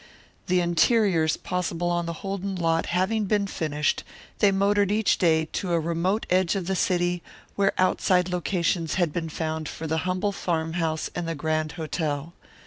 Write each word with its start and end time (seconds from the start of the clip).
The 0.47 0.61
interiors 0.61 1.37
possible 1.37 1.91
on 1.91 2.07
the 2.07 2.13
Holden 2.25 2.55
lot 2.55 2.87
having 2.87 3.25
been 3.25 3.45
finished, 3.45 4.03
they 4.39 4.51
motored 4.51 4.91
each 4.91 5.19
day 5.19 5.45
to 5.53 5.73
a 5.73 5.79
remote 5.79 6.25
edge 6.31 6.55
of 6.55 6.65
the 6.65 6.75
city 6.75 7.21
where 7.55 7.73
outside 7.77 8.27
locations 8.27 8.95
had 8.95 9.13
been 9.13 9.29
found 9.29 9.69
for 9.69 9.85
the 9.85 9.99
humble 10.09 10.31
farmhouse 10.31 11.11
and 11.13 11.27
the 11.27 11.35
grand 11.35 11.73
hotel. 11.73 12.33